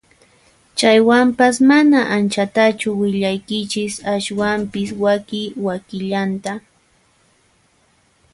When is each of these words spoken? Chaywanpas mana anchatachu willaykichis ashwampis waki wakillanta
Chaywanpas 0.77 1.55
mana 1.69 1.99
anchatachu 2.15 2.89
willaykichis 2.99 3.93
ashwampis 4.15 4.89
waki 5.03 5.41
wakillanta 5.65 6.53